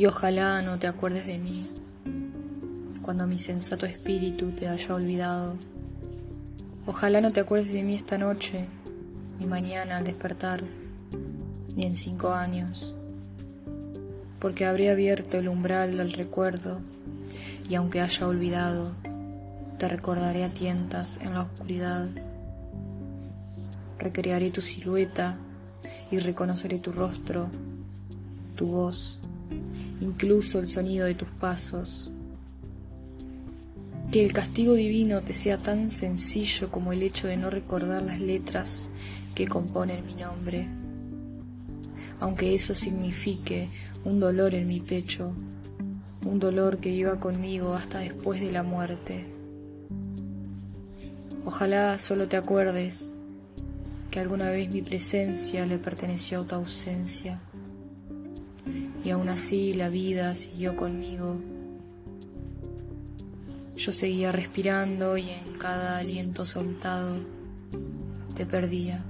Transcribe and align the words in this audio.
Y 0.00 0.06
ojalá 0.06 0.62
no 0.62 0.78
te 0.78 0.86
acuerdes 0.86 1.26
de 1.26 1.36
mí 1.36 1.68
cuando 3.02 3.26
mi 3.26 3.36
sensato 3.36 3.84
espíritu 3.84 4.50
te 4.52 4.66
haya 4.66 4.94
olvidado. 4.94 5.56
Ojalá 6.86 7.20
no 7.20 7.32
te 7.32 7.40
acuerdes 7.40 7.70
de 7.70 7.82
mí 7.82 7.96
esta 7.96 8.16
noche, 8.16 8.64
ni 9.38 9.44
mañana 9.44 9.98
al 9.98 10.04
despertar, 10.04 10.62
ni 11.76 11.84
en 11.84 11.96
cinco 11.96 12.32
años, 12.32 12.94
porque 14.40 14.64
habré 14.64 14.88
abierto 14.88 15.36
el 15.36 15.48
umbral 15.48 15.98
del 15.98 16.14
recuerdo 16.14 16.80
y 17.68 17.74
aunque 17.74 18.00
haya 18.00 18.26
olvidado, 18.26 18.92
te 19.76 19.86
recordaré 19.86 20.44
a 20.44 20.50
tientas 20.50 21.18
en 21.20 21.34
la 21.34 21.42
oscuridad. 21.42 22.08
Recrearé 23.98 24.50
tu 24.50 24.62
silueta 24.62 25.36
y 26.10 26.20
reconoceré 26.20 26.78
tu 26.78 26.90
rostro, 26.90 27.50
tu 28.56 28.66
voz, 28.66 29.20
incluso 30.00 30.58
el 30.58 30.68
sonido 30.68 31.06
de 31.06 31.14
tus 31.14 31.28
pasos. 31.28 32.10
Que 34.10 34.24
el 34.24 34.32
castigo 34.32 34.74
divino 34.74 35.22
te 35.22 35.32
sea 35.32 35.56
tan 35.56 35.90
sencillo 35.90 36.70
como 36.70 36.92
el 36.92 37.02
hecho 37.02 37.28
de 37.28 37.36
no 37.36 37.50
recordar 37.50 38.02
las 38.02 38.20
letras 38.20 38.90
que 39.34 39.46
componen 39.46 40.04
mi 40.04 40.14
nombre, 40.14 40.68
aunque 42.18 42.54
eso 42.54 42.74
signifique 42.74 43.70
un 44.04 44.18
dolor 44.20 44.54
en 44.54 44.66
mi 44.66 44.80
pecho, 44.80 45.32
un 46.26 46.38
dolor 46.38 46.78
que 46.78 46.90
iba 46.90 47.20
conmigo 47.20 47.74
hasta 47.74 48.00
después 48.00 48.40
de 48.40 48.52
la 48.52 48.62
muerte. 48.62 49.26
Ojalá 51.44 51.98
solo 51.98 52.28
te 52.28 52.36
acuerdes 52.36 53.18
que 54.10 54.20
alguna 54.20 54.50
vez 54.50 54.70
mi 54.70 54.82
presencia 54.82 55.64
le 55.66 55.78
perteneció 55.78 56.40
a 56.40 56.46
tu 56.46 56.56
ausencia 56.56 57.40
y 59.04 59.10
aún 59.10 59.28
así 59.28 59.72
la 59.72 59.88
vida 59.88 60.34
siguió 60.34 60.76
conmigo. 60.76 61.36
Yo 63.76 63.92
seguía 63.92 64.30
respirando 64.30 65.16
y 65.16 65.30
en 65.30 65.54
cada 65.58 65.98
aliento 65.98 66.44
soltado 66.44 67.16
te 68.34 68.44
perdía. 68.44 69.04